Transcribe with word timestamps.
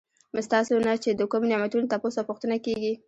ستاسو 0.47 0.73
نه 0.87 0.93
چې 1.03 1.09
د 1.13 1.21
کومو 1.31 1.49
نعمتونو 1.51 1.89
تپوس 1.91 2.15
او 2.17 2.27
پوښتنه 2.29 2.55
کيږي 2.65 2.93